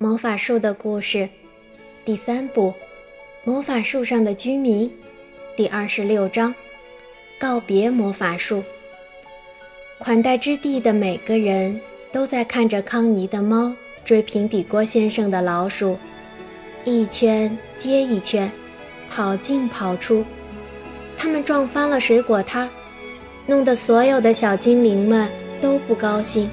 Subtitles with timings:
[0.00, 1.28] 魔法树的故事，
[2.04, 2.70] 第三部
[3.42, 4.88] 《魔法树上的居民》，
[5.56, 6.54] 第二十六章：
[7.36, 8.62] 告别魔法树。
[9.98, 11.80] 款待之地的每个人
[12.12, 13.74] 都在看着康妮的猫
[14.04, 15.98] 追平底锅先生的老鼠，
[16.84, 18.48] 一圈接一圈，
[19.10, 20.24] 跑进跑出。
[21.16, 22.70] 他们撞翻了水果摊，
[23.46, 25.28] 弄得所有的小精灵们
[25.60, 26.48] 都不高兴。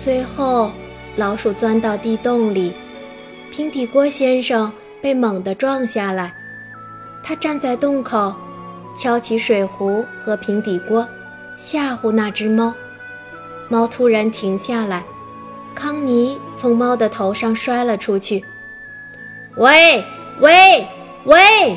[0.00, 0.72] 最后。
[1.16, 2.72] 老鼠钻到地洞里，
[3.50, 6.32] 平底锅先生被猛地撞下来。
[7.22, 8.34] 他站在洞口，
[8.96, 11.06] 敲起水壶和平底锅，
[11.56, 12.72] 吓唬那只猫。
[13.68, 15.04] 猫突然停下来，
[15.74, 18.44] 康妮从猫的头上摔了出去。
[19.56, 20.04] 喂
[20.38, 20.86] 喂
[21.24, 21.76] 喂！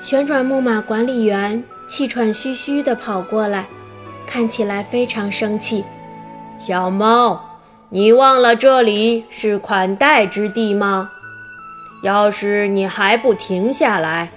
[0.00, 3.66] 旋转木马管理员气喘吁吁地跑过来，
[4.26, 5.82] 看起来非常生气。
[6.58, 7.53] 小猫。
[7.94, 11.12] 你忘了这里是款待之地吗？
[12.02, 14.28] 要是你还不停下来，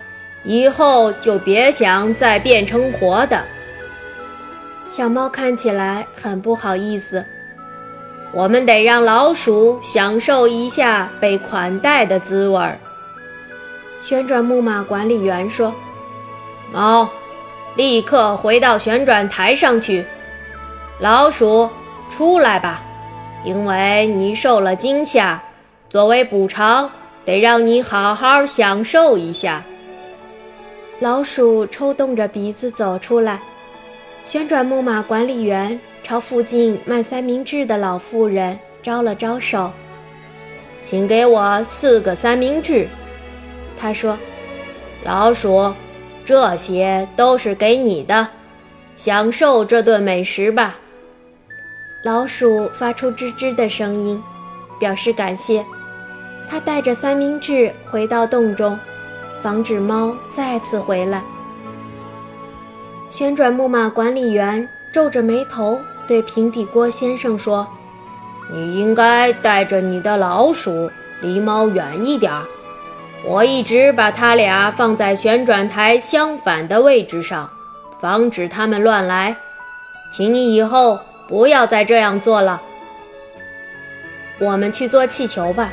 [0.44, 3.44] 以后就别想再变成活的。
[4.88, 7.26] 小猫看起来很不好意思。
[8.32, 12.78] 我们得让老鼠享受一下被款待的滋味儿。
[14.04, 15.74] 旋转木马管理员说
[16.72, 17.10] ：“猫，
[17.74, 20.06] 立刻回到旋转台上去。
[21.00, 21.68] 老鼠，
[22.12, 22.84] 出来吧。”
[23.44, 25.42] 因为你受了惊吓，
[25.90, 26.90] 作为补偿，
[27.24, 29.64] 得让你好好享受一下。
[31.00, 33.40] 老鼠抽动着鼻子走出来，
[34.24, 39.72] 旋转木马管理员朝附近卖三明治的老妇人招了招手
[40.84, 42.88] ：“请给我四个三明治。”
[43.78, 44.18] 他说
[45.06, 45.72] ：“老鼠，
[46.26, 48.28] 这些都是给你的，
[48.96, 50.80] 享受这顿美食吧。”
[52.08, 54.24] 老鼠发出吱吱的声音，
[54.80, 55.66] 表示感谢。
[56.50, 58.80] 它带着三明治回到洞中，
[59.42, 61.22] 防止猫再次回来。
[63.10, 67.68] 旋转木马管理员皱着眉头对平底锅先生说
[68.54, 70.90] ：“你应该带着你的老鼠
[71.20, 72.32] 离猫远一点。
[73.26, 77.50] 我一直把它俩放在旋转台相反的位置上，
[78.00, 79.36] 防止它们乱来。
[80.10, 82.62] 请你以后。”不要再这样做了。
[84.40, 85.72] 我们去做气球吧。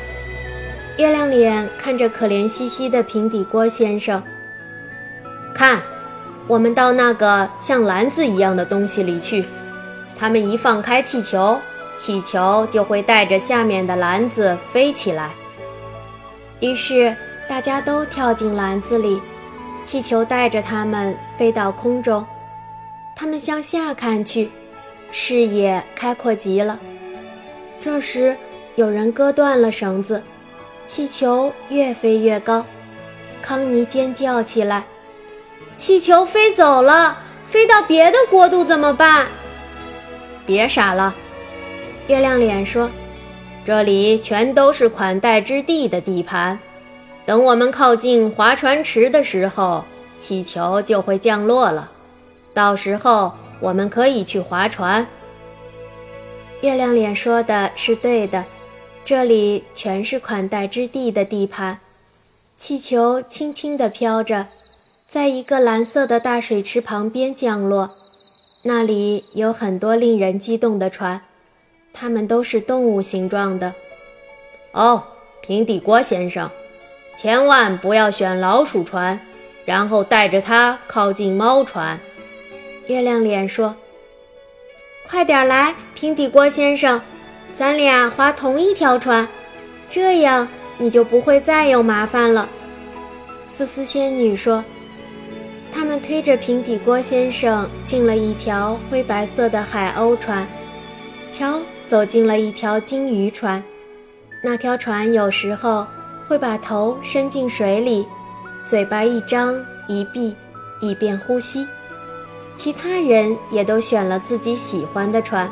[0.97, 4.23] 月亮脸看着可怜兮兮的平底锅先生，
[5.53, 5.81] 看，
[6.47, 9.45] 我们到那个像篮子一样的东西里去。
[10.17, 11.59] 他们一放开气球，
[11.97, 15.31] 气球就会带着下面的篮子飞起来。
[16.61, 17.13] 于是
[17.47, 19.21] 大家都跳进篮子里，
[19.83, 22.25] 气球带着他们飞到空中。
[23.13, 24.49] 他们向下看去。
[25.11, 26.79] 视野开阔极了。
[27.81, 28.35] 这时，
[28.75, 30.21] 有人割断了绳子，
[30.85, 32.65] 气球越飞越高。
[33.41, 34.83] 康妮尖叫起来
[35.77, 39.27] ：“气球飞走了，飞到别的国度怎么办？”
[40.45, 41.15] 别傻了，
[42.07, 42.89] 月亮脸说
[43.63, 46.57] ：“这里全都是款待之地的地盘。
[47.25, 49.85] 等我们靠近划船池的时候，
[50.17, 51.91] 气球就会降落了。
[52.53, 55.05] 到时候。”我们可以去划船。
[56.61, 58.45] 月亮脸说的是对的，
[59.03, 61.79] 这里全是款待之地的地盘。
[62.57, 64.47] 气球轻轻地飘着，
[65.07, 67.91] 在一个蓝色的大水池旁边降落。
[68.63, 71.21] 那里有很多令人激动的船，
[71.93, 73.75] 它们都是动物形状的。
[74.71, 75.03] 哦，
[75.41, 76.49] 平底锅先生，
[77.15, 79.19] 千万不要选老鼠船，
[79.65, 81.99] 然后带着它靠近猫船。
[82.87, 83.75] 月亮脸说
[85.09, 87.01] ：“快点来，平底锅先生，
[87.51, 89.27] 咱俩划同一条船，
[89.89, 90.47] 这样
[90.77, 92.47] 你就不会再有麻烦了。”
[93.49, 94.63] 思思仙女说
[95.73, 100.47] ：“他们推着平底锅先生进了一条灰白色的海鸥船，
[101.31, 103.63] 瞧，走进了一条鲸鱼船。
[104.43, 105.87] 那条船有时候
[106.27, 108.05] 会把头伸进水里，
[108.63, 110.35] 嘴巴一张一闭，
[110.81, 111.67] 以便呼吸。”
[112.55, 115.51] 其他人也都选了自己喜欢的船，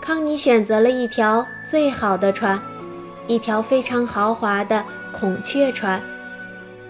[0.00, 2.60] 康妮选择了一条最好的船，
[3.26, 6.02] 一条非常豪华的孔雀船。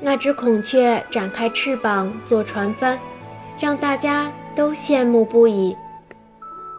[0.00, 2.98] 那只孔雀展开翅膀做船帆，
[3.58, 5.76] 让大家都羡慕不已。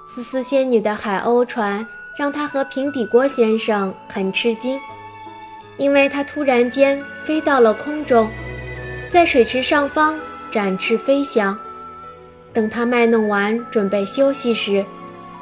[0.06, 1.86] 思思仙女的海鸥船
[2.18, 4.80] 让她和平底锅先生很吃惊，
[5.78, 8.30] 因为它突然间飞到了空中，
[9.10, 10.20] 在水池上方
[10.52, 11.58] 展翅飞翔。
[12.56, 14.86] 等他卖弄完，准备休息时，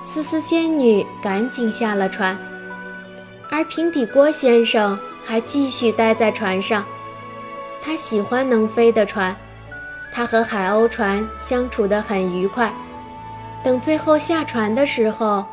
[0.03, 2.35] 思思仙女赶紧下了船，
[3.51, 6.83] 而平底锅先生还继续待在船上。
[7.79, 9.35] 他喜欢能飞的船，
[10.11, 12.73] 他和海鸥船相处得很愉快。
[13.63, 15.45] 等最后下船的时候，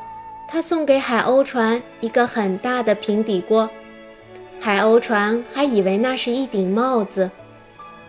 [0.48, 3.68] 他送给海鸥船一个很大的平底锅，
[4.58, 7.30] 海鸥船还以为那是一顶帽子，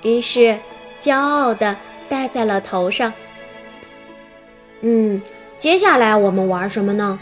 [0.04, 0.58] 于是
[1.02, 1.76] 骄傲地
[2.08, 3.12] 戴在了头上。
[4.82, 5.22] 嗯，
[5.58, 7.20] 接下来我们玩什么呢？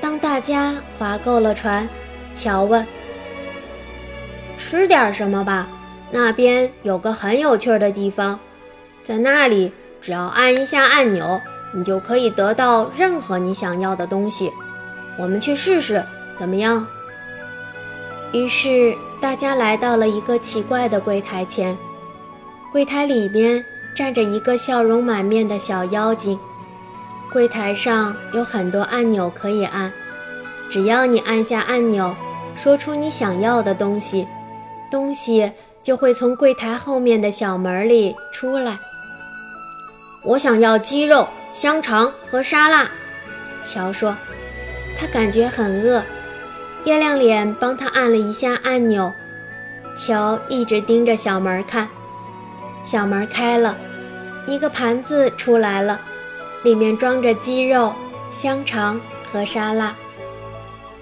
[0.00, 1.88] 当大家划够了船，
[2.34, 2.86] 乔问
[4.56, 5.68] ：“吃点什么吧。”
[6.10, 8.38] 那边有个很有趣的地方，
[9.02, 11.40] 在那里只要按一下按钮，
[11.74, 14.52] 你就可以得到任何你想要的东西。
[15.18, 16.04] 我们去试试，
[16.34, 16.86] 怎么样？
[18.32, 21.76] 于是大家来到了一个奇怪的柜台前，
[22.70, 23.64] 柜台里面
[23.94, 26.38] 站着一个笑容满面的小妖精。
[27.32, 29.92] 柜台上有很多按钮可以按，
[30.70, 32.14] 只要你按下按钮，
[32.56, 34.26] 说出你想要的东西，
[34.90, 35.50] 东西。
[35.82, 38.78] 就会从柜台后面的小门里出来。
[40.22, 42.88] 我想要鸡肉、香肠和沙拉。
[43.64, 44.14] 乔说，
[44.96, 46.00] 他感觉很饿。
[46.84, 49.12] 月亮脸帮他按了一下按钮。
[49.96, 51.88] 乔一直盯着小门看。
[52.84, 53.76] 小门开了，
[54.46, 56.00] 一个盘子出来了，
[56.62, 57.92] 里面装着鸡肉、
[58.30, 59.00] 香肠
[59.30, 59.94] 和沙拉。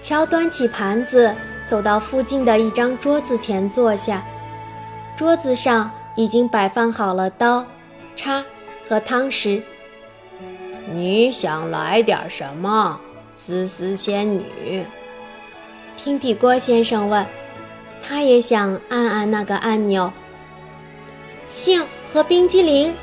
[0.01, 1.35] 乔端起盘子，
[1.67, 4.23] 走到附近的一张桌子前坐下。
[5.15, 7.65] 桌子上已经摆放好了刀、
[8.15, 8.43] 叉
[8.89, 9.61] 和汤匙。
[10.93, 12.99] 你想来点什么，
[13.29, 14.83] 思思仙女？
[15.95, 17.25] 平底锅先生问。
[18.03, 20.11] 他也想按按那个按钮。
[21.47, 22.95] 杏和冰激凌，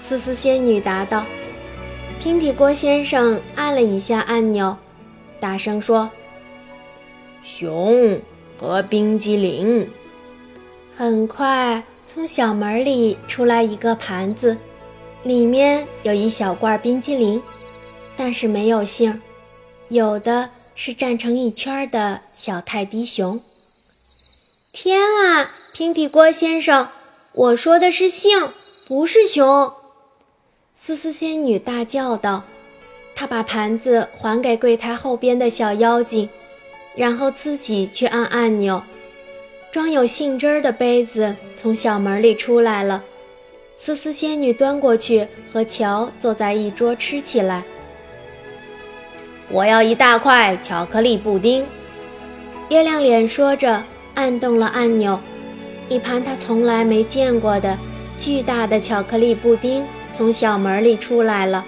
[0.00, 1.24] 思思仙女答道。
[2.22, 4.78] 平底锅先生按了一下按钮，
[5.40, 6.08] 大声说
[7.42, 8.20] ：“熊
[8.56, 9.90] 和冰激凌。”
[10.96, 14.56] 很快，从小门里出来一个盘子，
[15.24, 17.42] 里面有一小罐冰激凌，
[18.16, 19.20] 但是没有杏，
[19.88, 23.40] 有的是站成一圈的小泰迪熊。
[24.70, 26.88] 天啊，平底锅先生，
[27.32, 28.50] 我说的是杏，
[28.86, 29.72] 不是熊！
[30.74, 32.44] 丝丝仙女大叫道。
[33.14, 36.28] 她把盘子还给柜台后边的小妖精，
[36.96, 38.82] 然后自己去按按钮。
[39.70, 43.02] 装有杏汁儿的杯子从小门里出来了，
[43.76, 47.62] 丝丝仙女端过去，和乔坐在一桌吃起来。
[49.50, 51.64] 我要一大块巧克力布丁。
[52.70, 53.82] 月亮脸说着，
[54.14, 55.20] 按动了按钮，
[55.90, 57.78] 一盘他从来没见过的
[58.16, 59.86] 巨大的巧克力布丁
[60.22, 61.64] 从小门里出来了。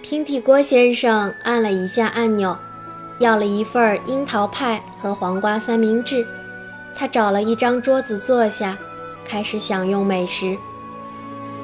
[0.00, 2.56] 平底锅先生按了一下按钮，
[3.18, 6.26] 要了一份樱桃派和黄瓜三明治。
[6.94, 8.78] 他找了一张桌子坐下，
[9.22, 10.56] 开始享用美食。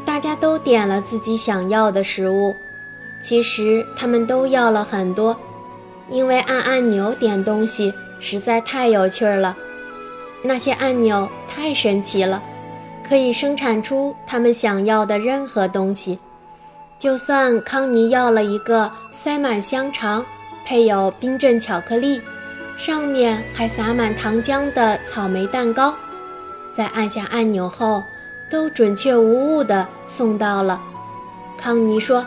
[0.04, 2.54] 大家都点了自己想要的食物，
[3.22, 5.34] 其实他们都要了很多，
[6.10, 9.56] 因为按按钮点东西实在太有趣了。
[10.42, 12.42] 那些按钮太神奇了，
[13.08, 16.18] 可以生产出他们想要的任何东西。
[16.98, 20.24] 就算康妮要了一个塞满香肠、
[20.64, 22.20] 配有冰镇巧克力。
[22.76, 25.92] 上面还撒满糖浆的草莓蛋糕，
[26.72, 28.04] 在按下按钮后，
[28.48, 30.80] 都准确无误地送到了。
[31.56, 32.24] 康妮说：“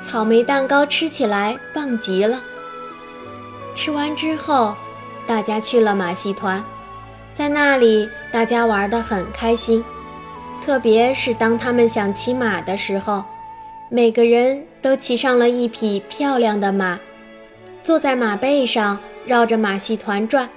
[0.00, 2.40] 草莓蛋糕吃起来棒极了。”
[3.74, 4.76] 吃完之后，
[5.26, 6.64] 大家去了马戏团，
[7.34, 9.84] 在那里大家玩得很开心，
[10.60, 13.24] 特别是当他们想骑马的时候，
[13.88, 16.98] 每个人都骑上了一匹漂亮的马，
[17.82, 18.98] 坐在马背上。
[19.26, 20.48] 绕着马戏团转，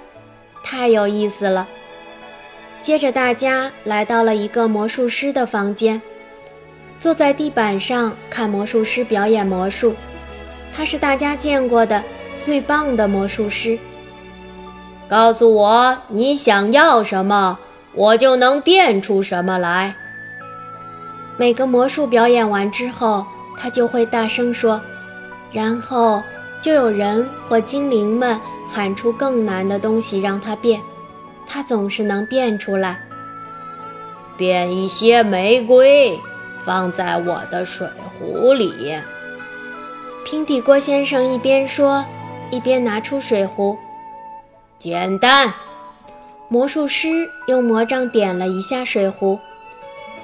[0.64, 1.68] 太有意思了。
[2.80, 6.00] 接着，大家来到了一个魔术师的房间，
[6.98, 9.94] 坐在地板上看魔术师表演魔术。
[10.72, 12.02] 他是大家见过的
[12.40, 13.78] 最棒的魔术师。
[15.06, 17.58] 告诉我你想要什么，
[17.94, 19.94] 我就能变出什么来。
[21.36, 24.80] 每个魔术表演完之后，他就会大声说，
[25.50, 26.22] 然后
[26.60, 28.40] 就有人或精灵们。
[28.66, 30.80] 喊出更难的东西让他变，
[31.46, 32.98] 他总是能变出来。
[34.36, 36.18] 变一些玫瑰，
[36.64, 37.86] 放在我的水
[38.18, 38.96] 壶里。
[40.24, 42.04] 平底锅先生一边说，
[42.50, 43.78] 一边拿出水壶。
[44.76, 45.54] 简单。
[46.48, 49.38] 魔术师用魔杖点了一下水壶，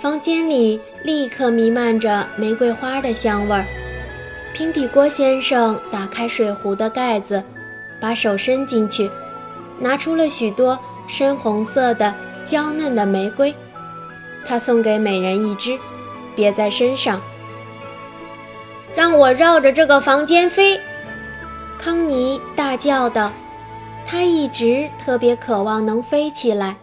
[0.01, 3.65] 房间里立刻弥漫着玫瑰花的香味儿。
[4.53, 7.43] 平底锅先生打开水壶的盖子。
[8.01, 9.11] 把手伸进去，
[9.79, 12.15] 拿出了许多深红色的
[12.47, 13.55] 娇嫩的玫瑰。
[14.43, 15.79] 他送给每人一支，
[16.35, 17.21] 别在身上。
[18.97, 20.81] 让我绕着这个房间飞！
[21.79, 23.31] 康妮大叫道。
[24.07, 26.77] 他一直特别渴望能飞起来。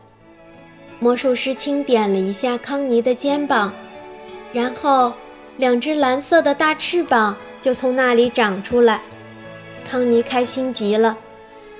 [1.00, 3.71] 魔术师轻点了一下康妮的肩膀，
[4.51, 5.13] 然后
[5.57, 9.01] 两只蓝色的大翅膀就从那里长出来。
[9.89, 11.15] 康妮开心极了，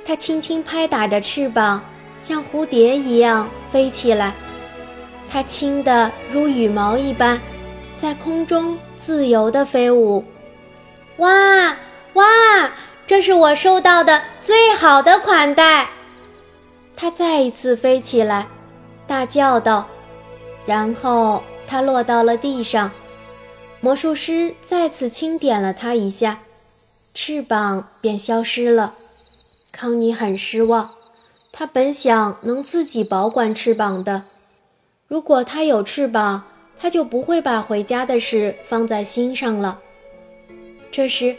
[0.06, 1.82] 她轻轻拍打着翅膀，
[2.22, 4.34] 像蝴蝶一样飞起来。
[5.30, 7.42] 它轻得如羽毛一般，
[7.98, 10.24] 在空中自由地飞舞。
[11.18, 11.76] 哇
[12.14, 12.72] 哇！
[13.08, 15.90] 这是我收到的最好的款待。
[16.96, 18.48] 它再一次飞起来，
[19.08, 19.88] 大叫道，
[20.66, 22.92] 然后它落到了地上。
[23.80, 26.40] 魔术师再次轻点了它一下，
[27.14, 28.96] 翅膀便消失了。
[29.72, 30.90] 康妮很失望，
[31.54, 34.24] 他本想能自己保管翅膀的。
[35.08, 36.44] 如果他有翅膀，
[36.78, 39.80] 他就不会把回家的事放在心上了。
[40.92, 41.38] 这时，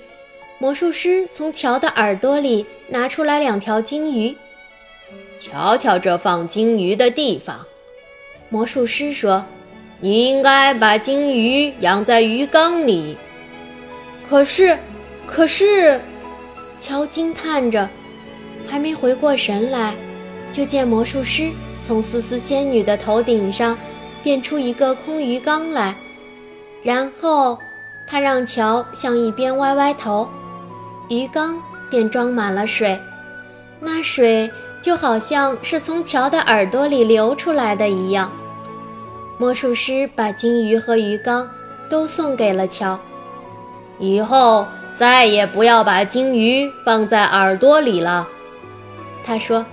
[0.60, 4.36] 魔术师从乔的耳朵里拿出来两条金鱼。
[5.38, 7.64] 瞧瞧这放金鱼的地方，
[8.48, 9.44] 魔术师说
[10.00, 13.16] ：“你应该把金鱼养在鱼缸里。”
[14.28, 14.76] 可是，
[15.26, 16.00] 可是，
[16.80, 17.88] 乔惊叹着，
[18.66, 19.94] 还没回过神来，
[20.52, 21.50] 就见魔术师。
[21.86, 23.78] 从丝丝仙女的头顶上
[24.22, 25.94] 变出一个空鱼缸来，
[26.82, 27.58] 然后
[28.06, 30.28] 他让乔向一边歪歪头，
[31.08, 31.60] 鱼缸
[31.90, 33.00] 便装满了水，
[33.80, 34.50] 那水
[34.82, 38.30] 就好像是从乔的耳朵里流出来的一样。
[39.38, 41.48] 魔术师把金鱼和鱼缸
[41.88, 42.98] 都送给了乔，
[43.98, 48.26] 以后再也不要把金鱼放在耳朵里了，
[49.24, 49.64] 他说。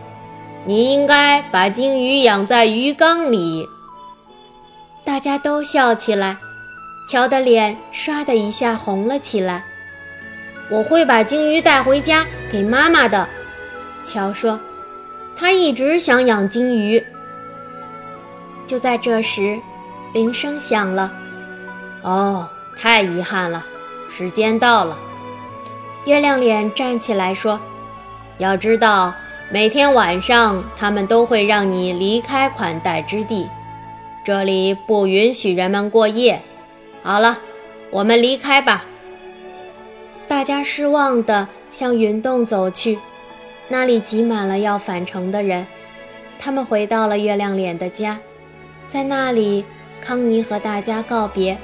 [0.68, 3.70] 你应该把金鱼养在鱼缸里。
[5.04, 6.38] 大家都笑起来，
[7.08, 9.64] 乔的脸唰的一下红了起来。
[10.70, 13.28] 我会把金鱼带回家给妈妈的，
[14.04, 14.60] 乔说，
[15.36, 17.04] 他一直想养金鱼。
[18.66, 19.60] 就在这时，
[20.14, 21.12] 铃声响了。
[22.02, 23.64] 哦，太遗憾了，
[24.10, 24.98] 时间到了。
[26.06, 27.60] 月亮脸站起来说
[28.40, 29.14] ：“要知道。”
[29.52, 33.48] 每天晚上，他们都会让你离开款待之地，
[34.24, 36.42] 这里不允许人们过夜。
[37.04, 37.38] 好了，
[37.92, 38.84] 我们离开吧。
[40.46, 42.98] 家失望地向云洞走去，
[43.68, 45.66] 那里挤满了要返程的人。
[46.38, 48.20] 他们回到了月亮脸的家，
[48.88, 49.66] 在那里，
[50.00, 51.58] 康妮和大家告别。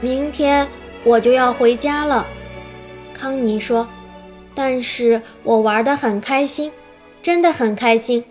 [0.00, 0.66] 明天
[1.04, 2.26] 我就要回家了，
[3.12, 3.86] 康妮说。
[4.56, 6.72] 但是我玩得很开心，
[7.20, 8.24] 真的很开心。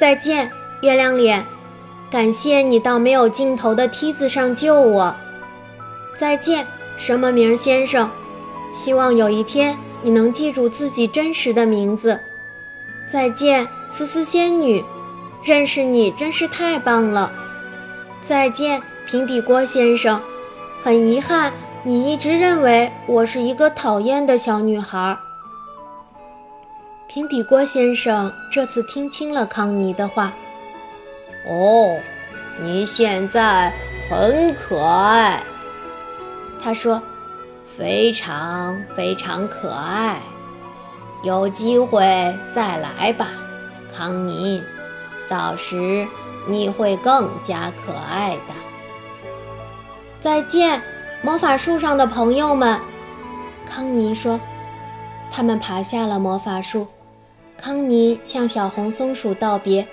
[0.00, 1.44] 再见，月亮脸，
[2.10, 5.14] 感谢你到没有尽头的梯子上救我。
[6.16, 8.10] 再见，什么名先生，
[8.72, 12.18] 希望有一天你能记住自己真实的名字。
[13.06, 14.82] 再见，思思仙女，
[15.44, 17.30] 认识你真是太棒了。
[18.20, 20.20] 再见，平底锅先生，
[20.82, 21.52] 很遗憾
[21.82, 25.18] 你一直认为我是一个讨厌的小女孩。
[27.08, 30.32] 平底锅先生这次听清了康妮的话。
[31.46, 31.98] 哦，
[32.60, 33.70] 你现在
[34.08, 35.42] 很可爱，
[36.62, 37.02] 他说，
[37.76, 40.20] 非常非常可爱。
[41.22, 42.00] 有机会
[42.54, 43.28] 再来吧，
[43.94, 44.62] 康妮，
[45.28, 46.06] 到时
[46.48, 48.54] 你会更加可爱的。
[50.20, 50.82] 再见，
[51.22, 52.80] 魔法树上的朋友们，
[53.66, 54.38] 康妮说。
[55.34, 56.86] 他们爬下了魔法树。
[57.56, 59.86] 康妮向小红松鼠道别：“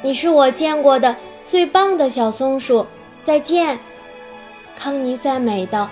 [0.00, 2.86] 你是我见过的最棒的小松鼠，
[3.22, 3.78] 再见。”
[4.78, 5.88] 康妮赞美道。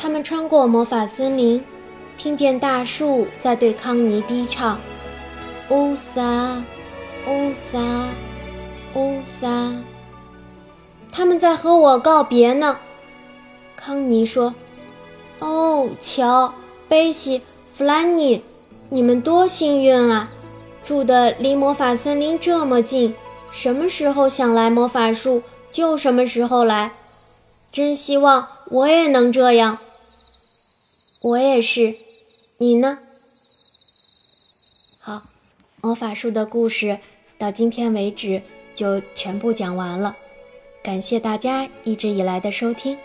[0.00, 1.62] 他们穿过魔法森林，
[2.16, 4.78] 听见大树在对康妮低唱
[5.70, 6.62] ：“乌撒，
[7.26, 7.78] 乌撒，
[8.94, 9.74] 乌撒。”
[11.10, 12.78] 他们在和我告别呢。
[13.76, 14.54] 康妮说
[15.40, 16.54] ：“哦，乔，
[16.88, 17.42] 贝西，
[17.74, 18.42] 弗兰尼。”
[18.90, 20.30] 你们多幸运啊，
[20.82, 23.14] 住的离魔法森林这么近，
[23.50, 26.92] 什么时候想来魔法树就什么时候来。
[27.70, 29.76] 真希望我也能这样。
[31.20, 31.96] 我也是，
[32.58, 33.00] 你呢？
[35.00, 35.24] 好，
[35.80, 37.00] 魔法树的故事
[37.36, 38.40] 到今天为止
[38.74, 40.16] 就全部讲完了，
[40.82, 42.96] 感谢大家一直以来的收听。